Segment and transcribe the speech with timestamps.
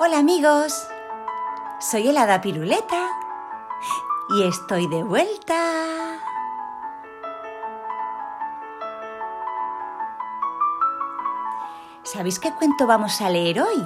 [0.00, 0.88] Hola amigos,
[1.80, 3.10] soy el Hada Piruleta
[4.28, 6.20] y estoy de vuelta.
[12.04, 13.84] ¿Sabéis qué cuento vamos a leer hoy?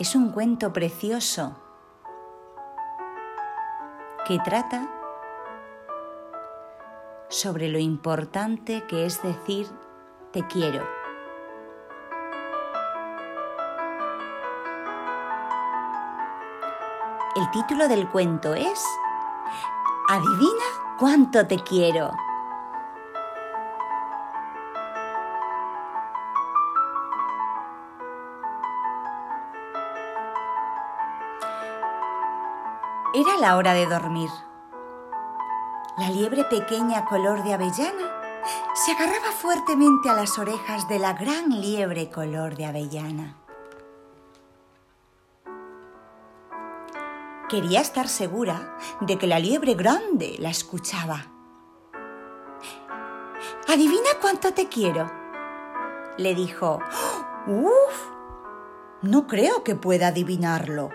[0.00, 1.54] Es un cuento precioso
[4.26, 4.88] que trata
[7.28, 9.68] sobre lo importante que es decir
[10.32, 10.99] te quiero.
[17.36, 18.84] El título del cuento es
[20.08, 20.64] Adivina
[20.98, 22.10] cuánto te quiero.
[33.14, 34.30] Era la hora de dormir.
[35.98, 38.10] La liebre pequeña color de avellana
[38.74, 43.36] se agarraba fuertemente a las orejas de la gran liebre color de avellana.
[47.50, 51.26] Quería estar segura de que la liebre grande la escuchaba.
[53.66, 55.10] ¿Adivina cuánto te quiero?
[56.16, 56.78] le dijo.
[57.48, 58.10] ¡Uf!
[59.02, 60.90] No creo que pueda adivinarlo,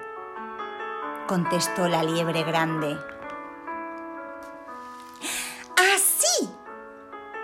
[1.28, 2.98] contestó la liebre grande.
[5.94, 6.50] ¡Así!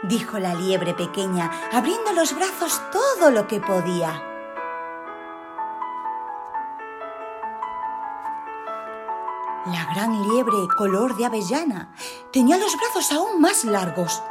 [0.04, 4.31] dijo la liebre pequeña, abriendo los brazos todo lo que podía.
[10.02, 11.94] Gran liebre color de avellana
[12.34, 14.24] tenía los brazos aún más largos.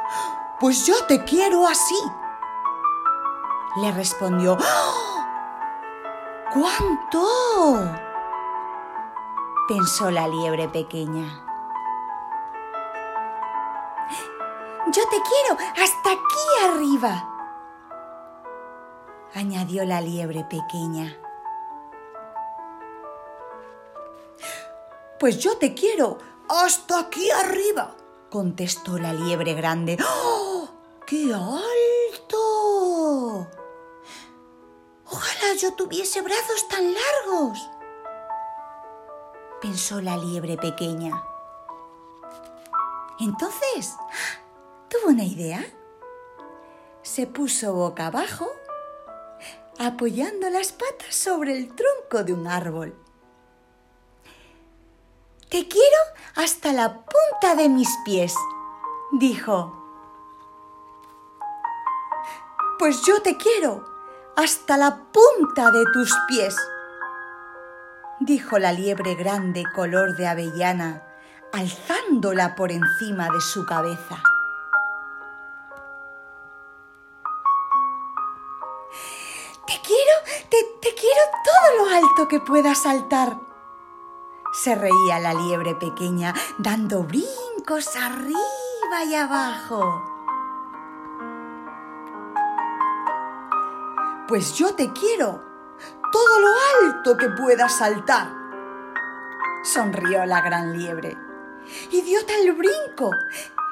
[0.59, 1.95] Pues yo te quiero así.
[3.77, 4.57] Le respondió.
[6.53, 7.25] ¿Cuánto?
[9.69, 11.23] pensó la liebre pequeña.
[14.87, 17.29] Yo te quiero hasta aquí arriba,
[19.33, 21.20] añadió la liebre pequeña.
[25.21, 26.17] Pues yo te quiero
[26.49, 27.95] hasta aquí arriba,
[28.31, 29.99] contestó la liebre grande.
[30.03, 30.67] ¡Oh!
[31.05, 32.37] ¡Qué alto!
[35.05, 37.69] Ojalá yo tuviese brazos tan largos,
[39.61, 41.23] pensó la liebre pequeña.
[43.19, 43.93] Entonces,
[44.89, 45.63] tuvo una idea.
[47.03, 48.47] Se puso boca abajo,
[49.77, 52.97] apoyando las patas sobre el tronco de un árbol.
[55.51, 55.97] Te quiero
[56.37, 58.33] hasta la punta de mis pies,
[59.11, 59.77] dijo.
[62.79, 63.83] Pues yo te quiero
[64.37, 66.55] hasta la punta de tus pies,
[68.21, 71.03] dijo la liebre grande color de avellana,
[71.51, 74.23] alzándola por encima de su cabeza.
[79.67, 83.50] Te quiero, te, quiero todo lo alto que pueda saltar.
[84.63, 90.03] Se reía la liebre pequeña, dando brincos arriba y abajo.
[94.27, 95.41] Pues yo te quiero
[96.11, 98.31] todo lo alto que pueda saltar.
[99.63, 101.17] Sonrió la gran liebre
[101.89, 103.09] y dio tal brinco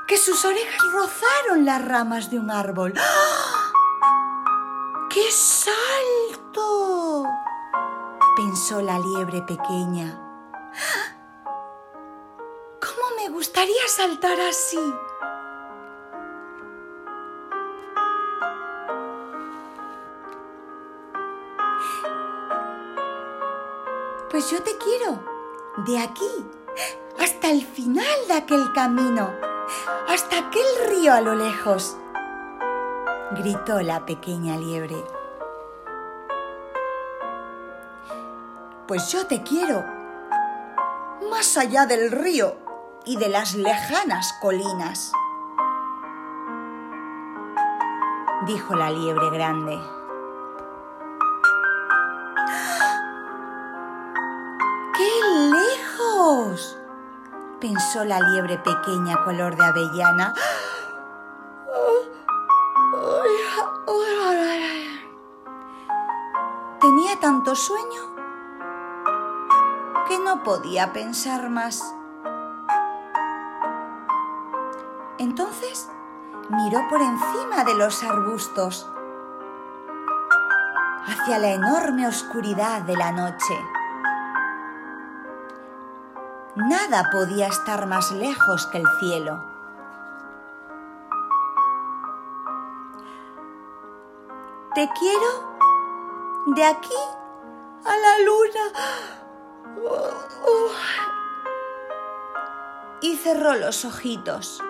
[0.07, 2.95] que sus orejas rozaron las ramas de un árbol.
[2.97, 3.71] ¡Ah!
[5.11, 7.25] ¡Qué salto!
[8.35, 10.28] pensó la liebre pequeña.
[13.39, 14.93] Gustaría saltar así?
[24.29, 25.23] Pues yo te quiero,
[25.87, 26.29] de aquí
[27.17, 29.31] hasta el final de aquel camino,
[30.09, 31.95] hasta aquel río a lo lejos,
[33.31, 35.01] gritó la pequeña liebre.
[38.85, 39.85] Pues yo te quiero,
[41.31, 42.68] más allá del río
[43.05, 45.11] y de las lejanas colinas,
[48.45, 49.79] dijo la liebre grande.
[54.95, 55.11] ¡Qué
[55.51, 56.77] lejos!
[57.59, 60.33] pensó la liebre pequeña color de avellana.
[66.79, 68.15] Tenía tanto sueño
[70.07, 71.98] que no podía pensar más.
[75.19, 75.89] Entonces
[76.49, 78.89] miró por encima de los arbustos
[81.05, 83.59] hacia la enorme oscuridad de la noche.
[86.55, 89.43] Nada podía estar más lejos que el cielo.
[94.73, 96.95] Te quiero de aquí
[97.85, 98.65] a la luna.
[103.01, 104.63] Y cerró los ojitos.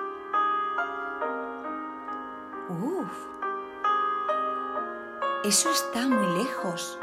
[5.43, 6.99] Eso está muy lejos,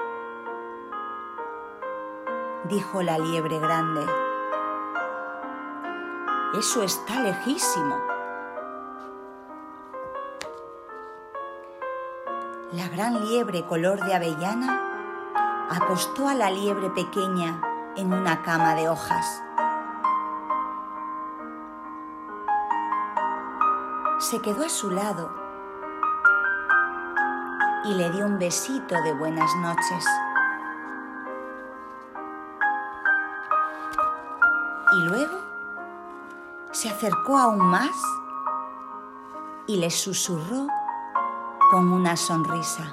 [2.65, 4.07] dijo la liebre grande.
[6.59, 7.97] Eso está lejísimo.
[12.73, 17.61] La gran liebre color de avellana acostó a la liebre pequeña
[17.97, 19.43] en una cama de hojas.
[24.19, 25.46] Se quedó a su lado
[27.87, 30.05] y le dio un besito de buenas noches.
[34.93, 35.39] Y luego
[36.73, 37.97] se acercó aún más
[39.67, 40.67] y le susurró
[41.71, 42.91] con una sonrisa.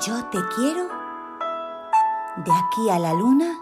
[0.00, 0.88] Yo te quiero
[2.36, 3.60] de aquí a la luna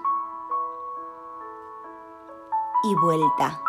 [2.85, 3.68] y vuelta.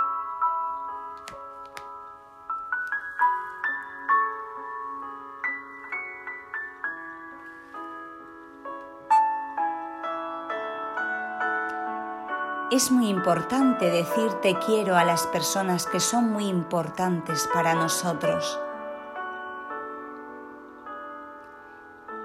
[12.72, 18.60] Es muy importante decir te quiero a las personas que son muy importantes para nosotros.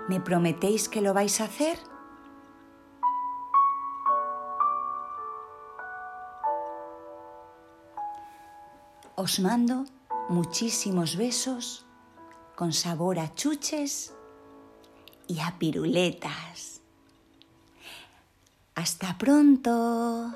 [0.07, 1.79] ¿Me prometéis que lo vais a hacer?
[9.17, 9.87] Os mando
[10.29, 11.87] muchísimos besos
[12.55, 14.15] con sabor a chuches
[15.27, 16.74] y a piruletas.
[18.75, 20.33] Hasta pronto.